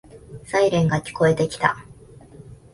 [0.45, 1.77] サイレンが聞こえてきた。